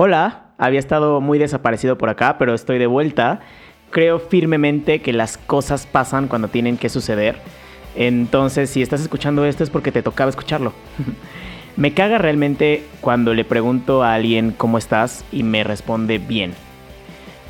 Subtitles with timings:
[0.00, 3.40] Hola, había estado muy desaparecido por acá, pero estoy de vuelta.
[3.90, 7.40] Creo firmemente que las cosas pasan cuando tienen que suceder.
[7.96, 10.72] Entonces, si estás escuchando esto es porque te tocaba escucharlo.
[11.76, 16.52] me caga realmente cuando le pregunto a alguien cómo estás y me responde bien.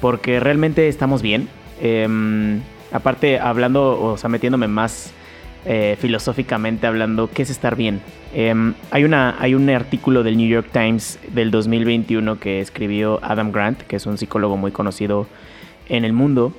[0.01, 1.51] Porque realmente estamos bien.
[1.83, 2.63] Em,
[2.93, 5.13] aparte, hablando, o sea, metiéndome más
[5.65, 8.01] eh, filosóficamente hablando, ¿qué es estar bien?
[8.33, 13.53] Em, hay, una, hay un artículo del New York Times del 2021 que escribió Adam
[13.53, 15.27] Grant, que es un psicólogo muy conocido
[15.89, 16.53] en el mundo,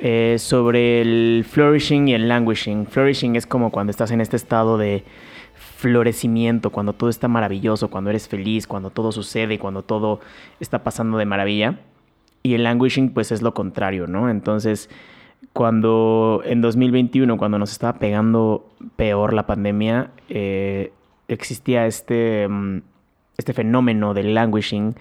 [0.00, 2.86] eh, sobre el flourishing y el languishing.
[2.86, 5.04] Flourishing es como cuando estás en este estado de
[5.78, 10.20] florecimiento, cuando todo está maravilloso, cuando eres feliz, cuando todo sucede, cuando todo
[10.58, 11.78] está pasando de maravilla.
[12.42, 14.28] Y el languishing pues es lo contrario, ¿no?
[14.28, 14.90] Entonces
[15.52, 20.92] cuando en 2021, cuando nos estaba pegando peor la pandemia, eh,
[21.28, 22.82] existía este, mm,
[23.36, 24.94] este fenómeno del languishing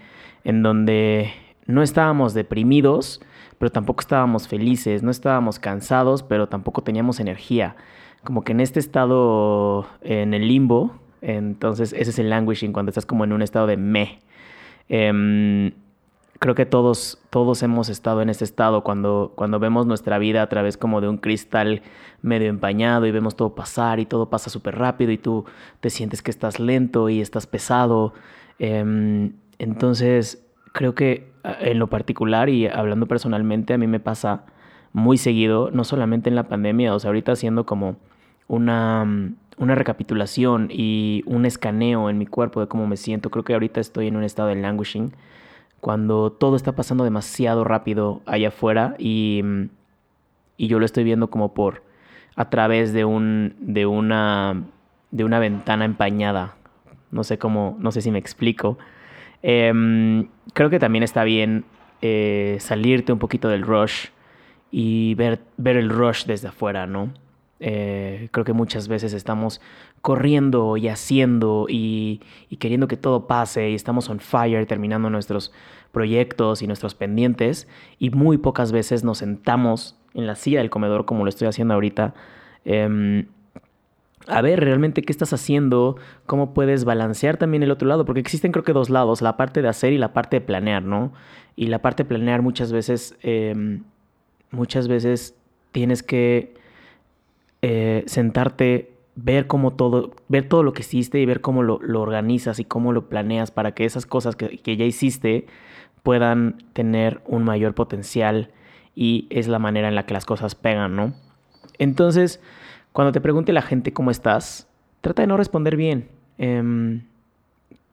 [0.43, 1.31] en donde
[1.65, 3.21] no estábamos deprimidos,
[3.57, 7.75] pero tampoco estábamos felices, no estábamos cansados, pero tampoco teníamos energía.
[8.23, 13.05] Como que en este estado, en el limbo, entonces ese es el languishing, cuando estás
[13.05, 14.19] como en un estado de me.
[14.89, 15.71] Em,
[16.43, 20.49] creo que todos, todos hemos estado en ese estado cuando, cuando vemos nuestra vida a
[20.49, 21.81] través como de un cristal
[22.21, 25.45] medio empañado y vemos todo pasar y todo pasa súper rápido y tú
[25.79, 28.13] te sientes que estás lento y estás pesado.
[28.59, 34.43] Em, entonces, creo que en lo particular y hablando personalmente, a mí me pasa
[34.91, 37.95] muy seguido, no solamente en la pandemia, o sea, ahorita haciendo como
[38.49, 43.29] una, una recapitulación y un escaneo en mi cuerpo de cómo me siento.
[43.29, 45.13] Creo que ahorita estoy en un estado de languishing
[45.83, 49.43] cuando todo está pasando demasiado rápido allá afuera y,
[50.55, 51.83] y yo lo estoy viendo como por
[52.37, 54.63] a través de un de una
[55.11, 56.55] de una ventana empañada.
[57.11, 58.77] No sé cómo no sé si me explico.
[59.41, 61.65] Em, creo que también está bien
[62.01, 64.07] eh, salirte un poquito del rush
[64.71, 67.09] y ver ver el rush desde afuera no
[67.65, 69.61] eh, creo que muchas veces estamos
[70.01, 72.19] corriendo y haciendo y,
[72.59, 75.53] queriendo que todo pase y estamos on fire terminando nuestros
[75.93, 77.69] proyectos y nuestros pendientes
[77.99, 81.73] y muy pocas veces nos sentamos en la silla del comedor como lo estoy haciendo
[81.73, 82.13] ahorita.
[82.65, 83.27] Em,
[84.27, 85.95] a ver realmente qué estás haciendo,
[86.25, 89.61] cómo puedes balancear también el otro lado, porque existen creo que dos lados, la parte
[89.61, 91.13] de hacer y la parte de planear, ¿no?
[91.55, 93.83] Y la parte de planear muchas veces, em,
[94.51, 95.37] muchas veces
[95.71, 96.61] tienes que
[97.65, 102.59] eh, sentarte, ver cómo todo, ver todo lo que hiciste y ver cómo lo, organizas
[102.59, 105.47] y cómo lo planeas para que esas cosas que, ya hiciste
[106.03, 108.51] puedan tener un mayor potencial
[108.95, 111.13] y es la manera en la que las cosas pegan, ¿no?
[111.79, 112.41] Entonces,
[112.91, 114.67] cuando te pregunte la gente cómo estás,
[114.99, 116.09] trata de no responder bien.
[116.37, 117.03] Em,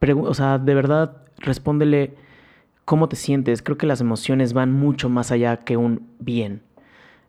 [0.01, 2.13] o sea, de verdad, respóndele
[2.83, 3.61] cómo te sientes.
[3.61, 6.61] Creo que las emociones van mucho más allá que un bien.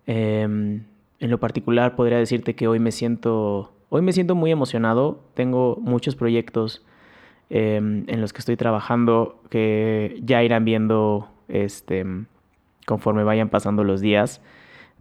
[0.08, 0.80] Eh,
[1.22, 5.20] en lo particular podría decirte que hoy me siento, hoy me siento muy emocionado.
[5.34, 6.84] Tengo muchos proyectos
[7.48, 12.04] em, en los que estoy trabajando que ya irán viendo este,
[12.86, 14.42] conforme vayan pasando los días.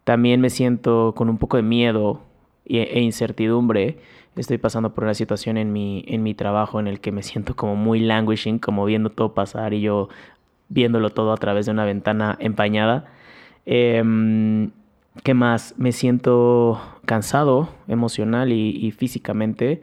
[0.03, 2.21] También me siento con un poco de miedo
[2.65, 3.97] e incertidumbre.
[4.35, 7.55] Estoy pasando por una situación en mi, en mi trabajo en el que me siento
[7.55, 10.07] como muy languishing, como viendo todo pasar y yo
[10.69, 13.11] viéndolo todo a través de una ventana empañada.
[13.65, 14.69] Eh,
[15.23, 15.75] ¿Qué más?
[15.77, 19.81] Me siento cansado emocional y, físicamente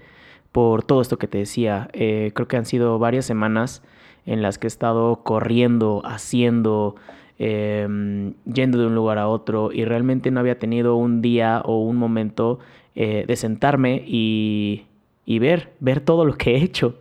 [0.52, 1.90] por todo esto que te decía.
[1.92, 3.82] Eh, creo que han sido varias semanas
[4.24, 6.96] en las que he estado corriendo, haciendo,
[7.38, 11.78] em, yendo de un lugar a otro y realmente no había tenido un día o
[11.82, 12.58] un momento
[12.94, 14.86] eh, de sentarme y,
[15.26, 16.98] ver, ver todo lo que he hecho.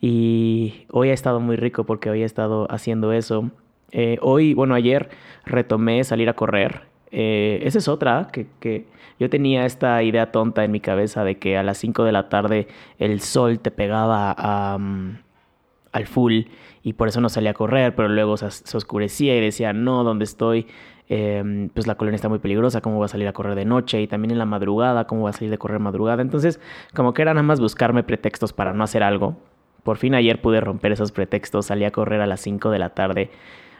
[0.00, 3.50] Y hoy ha estado muy rico porque hoy he estado haciendo eso.
[3.92, 5.10] Eh, hoy, bueno, ayer
[5.44, 8.86] retomé salir a correr eh, esa es otra, que,
[9.20, 12.28] yo tenía esta idea tonta en mi cabeza de que a las 5 de la
[12.28, 12.66] tarde
[12.98, 16.46] el sol te pegaba al full
[16.82, 20.24] y por eso no salía a correr, pero luego se, oscurecía y decía, no, ¿dónde
[20.24, 20.66] estoy?
[21.08, 24.02] Em, pues la colonia está muy peligrosa, ¿cómo voy a salir a correr de noche?
[24.02, 26.20] Y también en la madrugada, ¿cómo voy a salir de correr madrugada?
[26.20, 26.58] Entonces,
[26.96, 29.36] como que era nada más buscarme pretextos para no hacer algo.
[29.84, 32.90] Por fin ayer pude romper esos pretextos, salí a correr a las 5 de la
[32.90, 33.30] tarde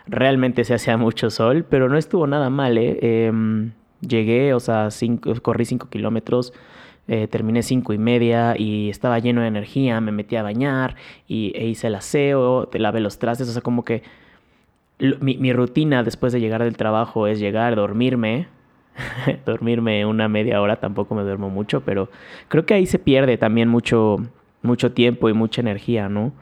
[0.06, 3.26] realmente se hacía mucho sol, pero no estuvo nada mal, ¿eh?
[3.26, 4.88] Em, llegué, o sea,
[5.42, 6.52] corrí 5 kilómetros,
[7.06, 10.96] eh, terminé cinco y media y estaba lleno de energía, me metí a bañar
[11.28, 14.02] y, e hice el aseo, te lavé los trastes, o sea, como que
[15.20, 18.48] mi, mi rutina después de llegar del trabajo es llegar, dormirme,
[19.46, 22.08] dormirme una media hora, tampoco me duermo mucho, pero
[22.48, 24.16] creo que ahí se pierde también mucho,
[24.62, 26.32] mucho tiempo y mucha energía, ¿no?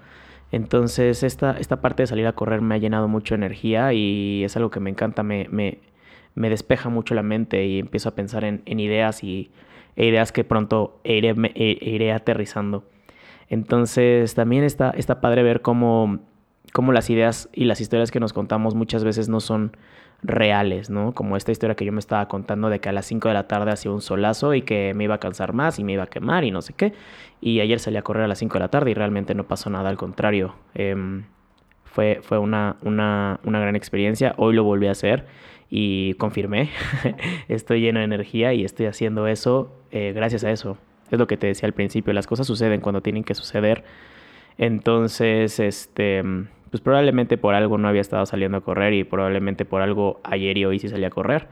[0.53, 4.55] Entonces esta, esta parte de salir a correr me ha llenado mucho energía y es
[4.57, 8.63] algo que me encanta, me, me, despeja mucho la mente y empiezo a pensar en,
[8.67, 9.51] en ideas y
[9.97, 12.85] e ideas que pronto iré, e, iré aterrizando.
[13.49, 16.21] Entonces también está, está padre ver cómo,
[16.73, 19.77] cómo las ideas y las historias que nos contamos muchas veces no son
[20.23, 21.13] reales, ¿no?
[21.13, 23.49] Como esta historia que yo me estaba contando de que a las 5 de la
[23.49, 26.07] tarde hacía un solazo y que me iba a cansar más y me iba a
[26.07, 26.93] quemar y no sé qué.
[27.41, 29.69] Y ayer salí a correr a las 5 de la tarde y realmente no pasó
[29.71, 30.55] nada, al contrario.
[30.75, 31.25] Em,
[31.85, 34.35] fue, fue una, una, una gran experiencia.
[34.39, 35.27] Hoy lo volví a hacer
[35.69, 36.71] y confirmé.
[37.49, 40.79] estoy lleno de energía y estoy haciendo eso eh, gracias a eso.
[41.11, 43.85] Es lo que te decía al principio, las cosas suceden cuando tienen que suceder.
[44.57, 46.23] Entonces, este,
[46.73, 50.57] pues probablemente por algo no había estado saliendo a correr y probablemente por algo ayer
[50.57, 51.49] y hoy sí salí a correr.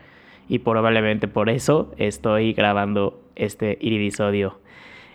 [0.49, 4.61] Y probablemente por eso estoy grabando este iridisodio.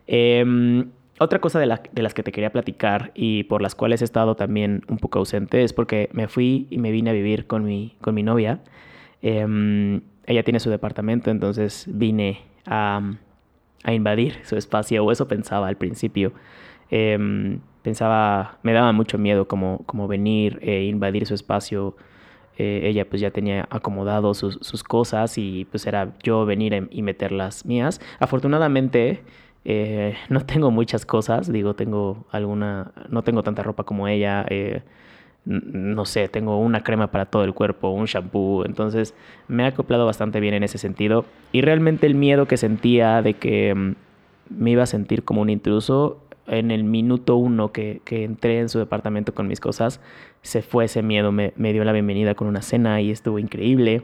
[0.05, 4.05] Em, otra cosa de, de, las que te quería platicar y por las cuales he
[4.05, 7.65] estado también un poco ausente es porque me fui y me vine a vivir con
[7.65, 8.59] mi, con mi novia.
[9.23, 13.01] Em, ella tiene su departamento, entonces vine a,
[13.87, 16.31] invadir su espacio, o eso pensaba al principio.
[16.91, 21.95] Em, pensaba, me daba mucho miedo como, como venir e invadir su espacio.
[22.57, 27.01] Eh, ella pues ya tenía acomodado sus, sus, cosas y pues era yo venir y
[27.03, 28.01] meter las mías.
[28.19, 29.21] Afortunadamente
[29.65, 34.45] eh, no tengo muchas cosas, digo, tengo alguna, no tengo tanta ropa como ella.
[34.49, 34.81] Eh,
[35.45, 39.13] no sé, tengo una crema para todo el cuerpo, un shampoo, entonces
[39.47, 41.25] me ha acoplado bastante bien en ese sentido.
[41.51, 43.95] Y realmente el miedo que sentía de que mm,
[44.49, 48.79] me iba a sentir como un intruso, en el minuto uno que, entré en su
[48.79, 50.01] departamento con mis cosas,
[50.41, 54.03] se fue ese miedo, me, me dio la bienvenida con una cena y estuvo increíble.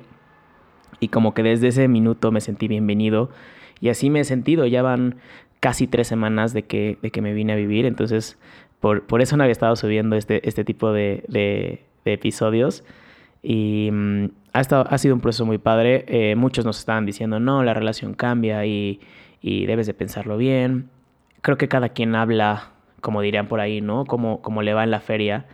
[0.99, 3.29] Y como que desde ese minuto me sentí bienvenido
[3.79, 5.15] y así me he sentido, ya van
[5.59, 8.37] casi tres semanas de que, de que me vine a vivir, entonces
[8.81, 12.83] por, por eso no había estado subiendo este, este tipo de, de, episodios.
[13.43, 16.03] Y mm, ha, estado, ha sido un proceso muy padre.
[16.07, 18.99] Eh, muchos nos estaban diciendo, no, la relación cambia y,
[19.39, 20.89] y, debes de pensarlo bien.
[21.41, 22.71] Creo que cada quien habla,
[23.01, 24.05] como dirían por ahí, ¿no?
[24.05, 25.45] Como, como le va en la feria.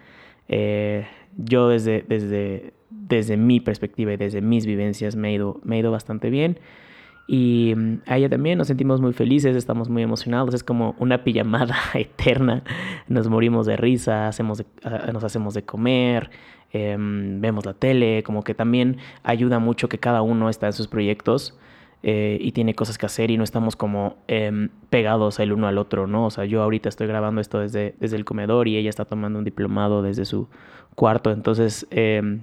[0.47, 1.07] Eh,
[1.37, 5.79] yo desde, desde, desde mi perspectiva y desde mis vivencias me he ido, me he
[5.79, 6.59] ido bastante bien.
[7.27, 11.23] Y mm, a ella también nos sentimos muy felices, estamos muy emocionados, es como una
[11.23, 12.63] pijamada eterna,
[13.07, 16.29] nos morimos de risa, hacemos ah, nos hacemos de comer,
[16.71, 20.87] em, vemos la tele, como que también ayuda mucho que cada uno está en sus
[20.87, 21.57] proyectos
[22.03, 25.77] eh, y tiene cosas que hacer y no estamos como em, pegados el uno al
[25.77, 26.25] otro, ¿no?
[26.25, 29.39] O sea, yo ahorita estoy grabando esto desde, desde el comedor y ella está tomando
[29.39, 30.47] un diplomado desde su
[30.95, 32.41] cuarto, entonces em,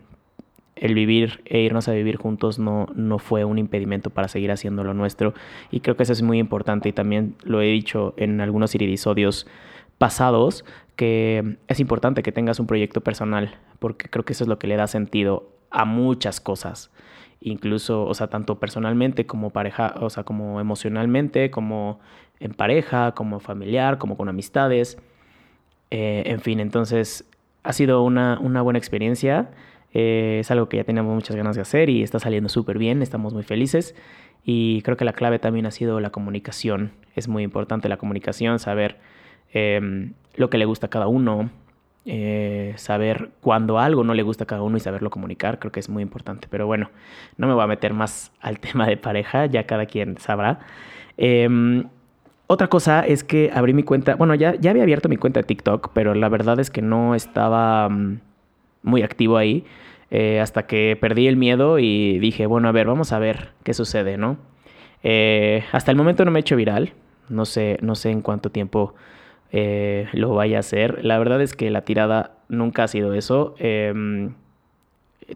[0.76, 4.82] el vivir e irnos a vivir juntos no, no fue un impedimento para seguir haciendo
[4.84, 5.34] lo nuestro.
[5.70, 9.46] Y creo que eso es muy importante y también lo he dicho en algunos iridisodios
[9.98, 10.64] pasados,
[10.96, 14.66] que es importante que tengas un proyecto personal, porque creo que eso es lo que
[14.66, 16.90] le da sentido a muchas cosas.
[17.40, 22.00] Incluso, o sea, tanto personalmente como pareja, o sea, como emocionalmente, como
[22.40, 24.98] en pareja, como familiar, como con amistades.
[25.90, 27.28] Eh, en fin, entonces
[27.62, 29.50] ha sido una, una buena experiencia.
[29.92, 33.02] Eh, es algo que ya teníamos muchas ganas de hacer y está saliendo súper bien,
[33.02, 33.94] estamos muy felices.
[34.44, 36.92] Y creo que la clave también ha sido la comunicación.
[37.14, 38.98] Es muy importante la comunicación, saber
[39.52, 41.50] em, lo que le gusta a cada uno,
[42.06, 45.80] eh, saber cuando algo no le gusta a cada uno y saberlo comunicar, creo que
[45.80, 46.48] es muy importante.
[46.50, 46.90] Pero bueno,
[47.36, 50.60] no me voy a meter más al tema de pareja, ya cada quien sabrá.
[51.16, 51.84] Em,
[52.46, 55.44] otra cosa es que abrí mi cuenta, bueno, ya, ya había abierto mi cuenta de
[55.44, 58.20] TikTok, pero la verdad es que no estaba mm,
[58.82, 59.64] muy activo ahí.
[60.10, 63.74] Eh, hasta que perdí el miedo y dije, bueno, a ver, vamos a ver qué
[63.74, 64.36] sucede, ¿no?
[65.02, 66.92] Eh, hasta el momento no me he hecho viral,
[67.28, 68.94] no sé, no sé en cuánto tiempo
[69.56, 71.04] eh, lo vaya a hacer.
[71.04, 73.54] La verdad es que la tirada nunca ha sido eso.
[73.58, 74.34] Em,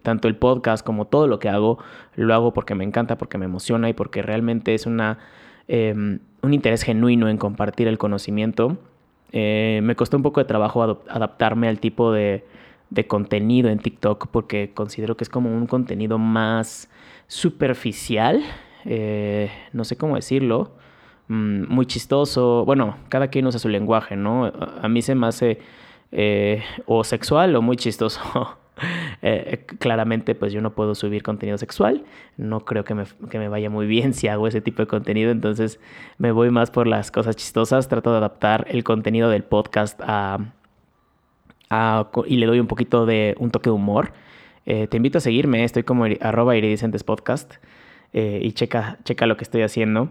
[0.03, 1.79] tanto el podcast como todo lo que hago,
[2.15, 5.19] lo hago porque me encanta, porque me emociona y porque realmente es una,
[5.67, 8.77] em, un interés genuino en compartir el conocimiento.
[9.31, 12.43] me costó un poco de trabajo adaptarme al tipo de,
[12.89, 16.89] de contenido en TikTok porque considero que es como un contenido más
[17.27, 18.41] superficial,
[18.85, 20.71] eh, no sé cómo decirlo,
[21.29, 24.51] muy chistoso, bueno, cada quien usa su lenguaje, ¿no?
[24.81, 25.59] A mí se me hace
[26.11, 28.19] eh, o sexual o muy chistoso.
[29.21, 32.05] Eh, claramente pues yo no puedo subir contenido sexual,
[32.37, 35.31] no creo que me, que me, vaya muy bien si hago ese tipo de contenido,
[35.31, 35.81] entonces
[36.17, 40.39] me voy más por las cosas chistosas, trato de adaptar el contenido del podcast a,
[42.25, 44.13] y le doy un poquito de un toque de humor.
[44.65, 47.55] Eh, te invito a seguirme, estoy como arroba iridicentes podcast
[48.13, 50.09] eh, y checa, checa lo que estoy haciendo.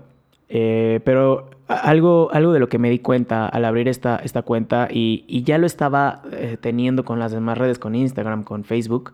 [0.48, 4.88] Eh, pero algo, algo de lo que me di cuenta al abrir esta, esta cuenta
[4.90, 9.12] y, y ya lo estaba eh, teniendo con las demás redes, con Instagram, con Facebook,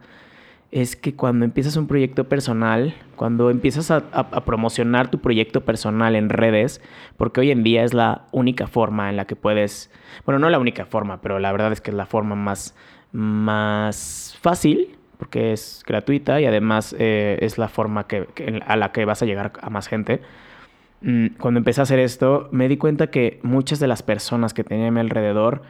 [0.71, 6.17] es que cuando empiezas un proyecto personal, cuando empiezas a, a, promocionar tu proyecto personal
[6.17, 6.81] en redes,
[7.17, 9.91] porque hoy en día es la única forma en la que puedes,
[10.25, 12.75] bueno, no la única forma, pero la verdad es que es la forma más,
[13.13, 18.27] más fácil, porque es gratuita y además eh, es la forma que,
[18.67, 20.23] a la que vas a llegar a más gente.
[21.05, 24.65] Mm, cuando empecé a hacer esto, me di cuenta que muchas de las personas que
[24.65, 25.61] tenía a mi alrededor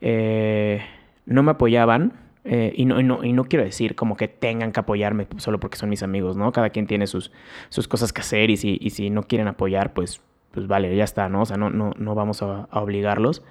[0.00, 0.80] eh,
[1.26, 2.14] no me apoyaban
[2.44, 5.60] eh, y, no, y, no, y, no, quiero decir como que tengan que apoyarme solo
[5.60, 6.52] porque son mis amigos, ¿no?
[6.52, 7.30] Cada quien tiene sus,
[7.68, 11.04] sus cosas que hacer y si, y si no quieren apoyar, pues, pues vale, ya
[11.04, 11.42] está, ¿no?
[11.42, 13.42] O sea, no, no, no vamos a, obligarlos.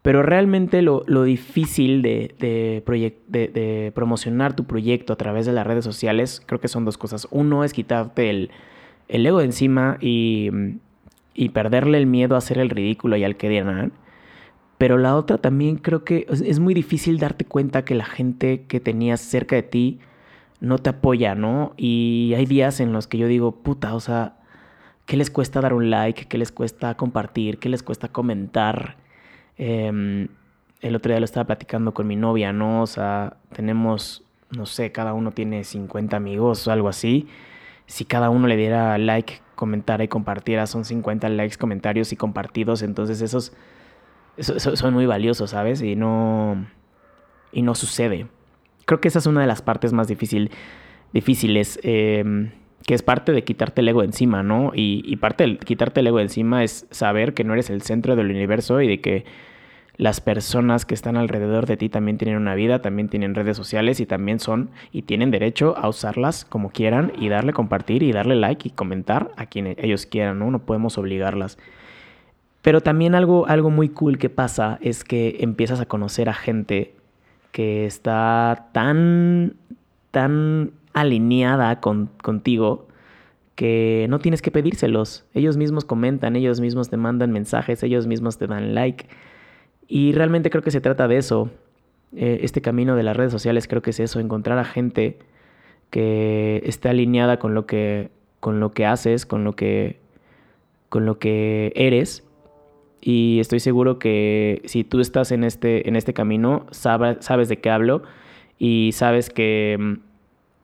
[0.00, 2.82] Pero realmente lo, lo difícil de, de,
[3.28, 6.96] de, de, promocionar tu proyecto a través de las redes sociales, creo que son dos
[6.96, 7.28] cosas.
[7.30, 8.50] Uno es quitarte el,
[9.12, 10.50] el ego de encima y,
[11.34, 13.92] y perderle el miedo a hacer el ridículo y al que dirán.
[14.78, 18.80] Pero la otra también creo que es muy difícil darte cuenta que la gente que
[18.80, 20.00] tenías cerca de ti
[20.60, 21.74] no te apoya, ¿no?
[21.76, 24.36] Y hay días en los que yo digo, puta, o sea,
[25.04, 26.24] ¿qué les cuesta dar un like?
[26.24, 27.58] ¿Qué les cuesta compartir?
[27.58, 28.96] ¿Qué les cuesta comentar?
[29.58, 30.26] Eh,
[30.80, 32.82] el otro día lo estaba platicando con mi novia, ¿no?
[32.82, 37.28] O sea, tenemos, no sé, cada uno tiene 50 amigos o algo así.
[37.86, 42.82] Si cada uno le diera like, comentara y compartiera, son 50 likes, comentarios y compartidos.
[42.82, 43.52] Entonces esos
[44.36, 45.82] eso, son muy valiosos, ¿sabes?
[45.82, 46.66] Y no,
[47.52, 48.26] y no sucede.
[48.86, 50.50] Creo que esa es una de las partes más difícil,
[51.12, 52.50] difíciles, eh,
[52.86, 54.72] que es parte de quitarte el ego encima, ¿no?
[54.74, 58.16] Y, y parte de quitarte el ego encima es saber que no eres el centro
[58.16, 59.24] del universo y de que
[59.96, 64.00] las personas que están alrededor de ti también tienen una vida, también tienen redes sociales
[64.00, 68.36] y también son y tienen derecho a usarlas como quieran y darle compartir y darle
[68.36, 70.50] like y comentar a quien ellos quieran, ¿no?
[70.50, 71.58] No podemos obligarlas.
[72.62, 76.94] Pero también algo, algo muy cool que pasa es que empiezas a conocer a gente
[77.50, 79.56] que está tan,
[80.10, 82.86] tan alineada con, contigo
[83.56, 85.24] que no tienes que pedírselos.
[85.34, 89.06] Ellos mismos comentan, ellos mismos te mandan mensajes, ellos mismos te dan like.
[89.88, 91.50] Y realmente creo que se trata de eso.
[92.14, 95.18] Eh, este camino de las redes sociales creo que es eso, encontrar a gente
[95.90, 98.10] que esté alineada con lo que,
[98.40, 99.98] con lo que haces, con lo que,
[100.88, 102.24] con lo que eres
[103.04, 107.68] y estoy seguro que si tú estás en este, en este camino, sabes, de qué
[107.68, 108.04] hablo
[108.58, 109.94] y sabes que mm,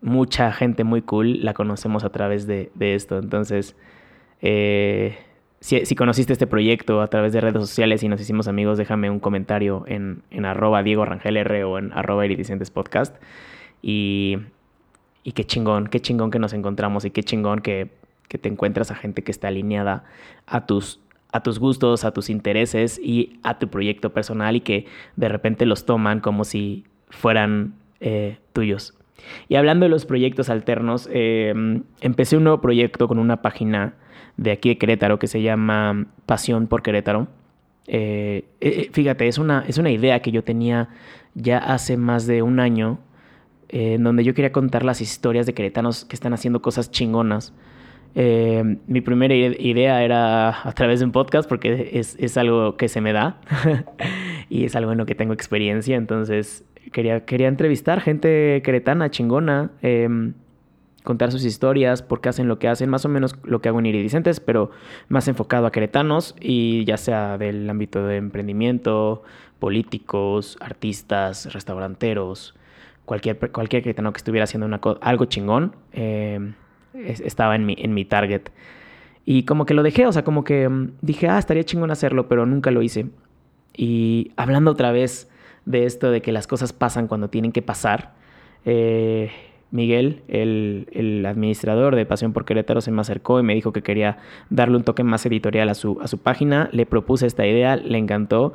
[0.02, 3.18] mucha gente muy cool la conocemos a través de, de esto.
[3.18, 3.74] Entonces,
[4.40, 5.18] eh,
[5.60, 9.18] si, conociste este proyecto a través de redes sociales y nos hicimos amigos, déjame un
[9.18, 12.24] comentario en, en arroba Diego Rangel R o en arroba
[12.72, 13.16] Podcast.
[13.82, 14.38] Y,
[15.24, 17.90] y qué chingón, qué chingón que nos encontramos y qué chingón que,
[18.28, 20.04] que te encuentras a gente que está alineada
[20.46, 21.00] a tus
[21.30, 24.86] a tus gustos, a tus intereses y a tu proyecto personal y que
[25.16, 28.97] de repente los toman como si fueran eh, tuyos.
[29.48, 31.52] Y hablando de los proyectos alternos, eh,
[32.00, 33.94] empecé un nuevo proyecto con una página
[34.36, 37.28] de aquí de Querétaro que se llama Pasión por Querétaro.
[37.86, 40.88] Eh, eh fíjate, es una, es una idea que yo tenía
[41.34, 42.98] ya hace más de un año,
[43.68, 47.52] en donde yo quería contar las historias de queretanos que están haciendo cosas chingonas
[48.14, 52.88] eh, mi primera idea era a través de un podcast porque es, es algo que
[52.88, 53.40] se me da
[54.48, 55.96] y es algo en lo que tengo experiencia.
[55.96, 60.32] Entonces quería, quería entrevistar gente queretana, chingona, eh,
[61.04, 63.78] contar sus historias, por qué hacen lo que hacen, más o menos lo que hago
[63.78, 64.70] en Iridicentes, pero
[65.08, 69.22] más enfocado a queretanos y ya sea del ámbito de emprendimiento,
[69.58, 72.54] políticos, artistas, restauranteros,
[73.04, 75.74] cualquier, cualquier queretano que estuviera haciendo una algo chingón.
[75.92, 76.52] Eh,
[76.94, 78.50] estaba en mi, en mi target.
[79.24, 82.28] Y como que lo dejé, o sea, como que mm, dije, ah, estaría chingón hacerlo,
[82.28, 83.06] pero nunca lo hice.
[83.74, 85.30] Y hablando otra vez
[85.68, 88.14] de esto de que las cosas pasan cuando tienen que pasar,
[88.64, 89.30] eh,
[89.70, 93.82] Miguel, el, el, administrador de Pasión por Querétaro, se me acercó y me dijo que
[93.82, 94.16] quería
[94.48, 96.70] darle un toque más editorial a su, a su página.
[96.72, 98.54] Le propuse esta idea, le encantó.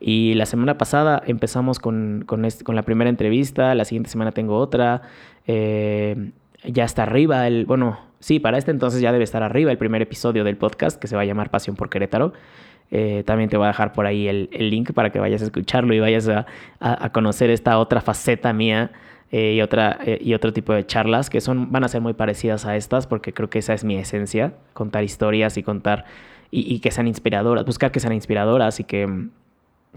[0.00, 4.32] Y la semana pasada empezamos con, con, este, con la primera entrevista, la siguiente semana
[4.32, 5.02] tengo otra.
[5.46, 6.32] Eh,
[6.64, 10.00] ya está arriba el, bueno, sí, para este entonces ya debe estar arriba el primer
[10.00, 12.32] episodio del podcast que se va a llamar Pasión por Querétaro.
[12.90, 15.94] Eh, también te voy a dejar por ahí el, link para que vayas a escucharlo
[15.94, 16.46] y vayas a,
[16.78, 18.92] a, conocer esta otra faceta mía
[19.32, 22.12] eh, y, otra, eh, y otro tipo de charlas que son, van a ser muy
[22.12, 26.04] parecidas a estas porque creo que esa es mi esencia, contar historias y contar
[26.50, 29.28] y, y que sean inspiradoras, buscar que sean inspiradoras y que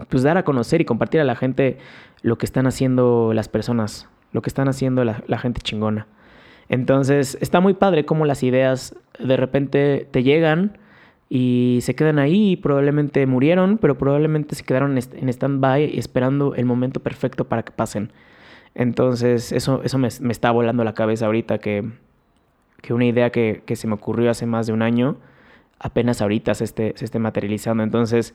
[0.08, 1.78] pues dar a conocer y compartir a la gente
[2.22, 6.06] lo que están haciendo las personas, lo que están haciendo la, la gente chingona.
[6.68, 10.78] Entonces está muy padre cómo las ideas de repente te llegan,
[11.30, 17.00] y se quedan ahí probablemente murieron, pero probablemente se quedaron en stand-by esperando el momento
[17.00, 18.10] perfecto para que pasen.
[18.74, 21.84] Entonces, eso, eso me, está volando la cabeza ahorita, que,
[22.80, 25.16] que una idea que, que, se me ocurrió hace más de un año,
[25.78, 27.82] apenas ahorita se esté, se esté materializando.
[27.82, 28.34] Entonces,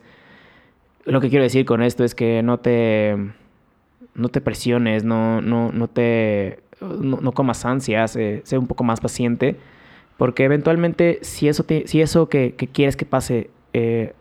[1.04, 3.16] lo que quiero decir con esto es que no te,
[4.14, 9.00] no te presiones, no, no, no te, no, comas ansias, eh, sé un poco más
[9.00, 9.56] paciente
[10.16, 14.14] porque eventualmente, si eso, si eso que, quieres que pase eh,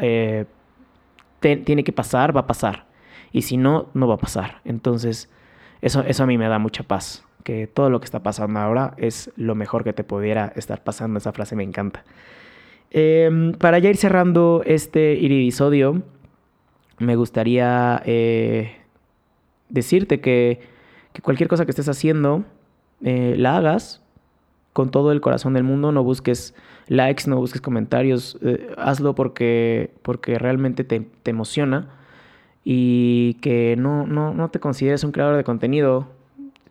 [0.00, 0.44] eh,
[1.40, 2.86] tiene que pasar, va a pasar.
[3.32, 4.60] Y si no, no va a pasar.
[4.64, 5.28] Entonces,
[5.80, 7.24] eso, eso a mí me da mucha paz.
[7.42, 11.18] Que todo lo que está pasando ahora es lo mejor que te pudiera estar pasando.
[11.18, 12.04] Esa frase me encanta.
[12.90, 16.02] Em, para ya ir cerrando este iridisodio,
[16.98, 18.76] me gustaría eh,
[19.68, 20.60] decirte que,
[21.12, 22.44] que, cualquier cosa que estés haciendo,
[23.00, 24.01] la hagas
[24.72, 26.54] con todo el corazón del mundo, no busques
[26.88, 31.90] likes, no busques comentarios, eh, hazlo porque, porque realmente te, emociona
[32.64, 36.08] y que no, no, no, te consideres un creador de contenido.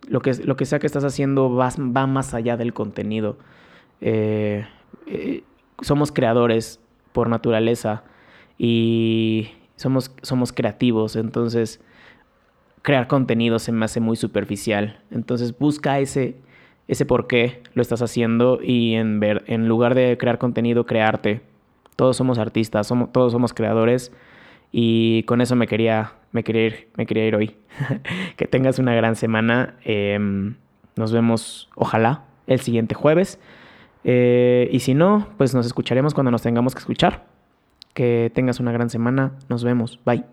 [0.08, 3.38] Lo que, lo que sea que estás haciendo va, va más allá del contenido.
[4.01, 4.65] Eh,
[5.05, 5.43] eh,
[5.81, 6.79] somos creadores
[7.12, 8.03] por naturaleza
[8.58, 11.81] y somos, somos creativos, entonces
[12.81, 15.00] crear contenido se me hace muy superficial.
[15.12, 16.36] Entonces busca ese
[16.91, 21.39] ese por qué lo estás haciendo y en, ver, en lugar de crear contenido, crearte.
[21.95, 24.12] Todos somos artistas, todos somos creadores
[24.74, 27.55] y con eso me quería, me quería ir, me quería ir hoy.
[28.36, 29.75] que tengas una gran semana.
[29.86, 30.55] Em,
[30.98, 33.39] nos vemos, ojalá, el siguiente jueves.
[34.03, 37.24] Eh, y si no, pues nos escucharemos cuando nos tengamos que escuchar.
[37.93, 39.31] Que tengas una gran semana.
[39.48, 39.98] Nos vemos.
[40.05, 40.25] Bye.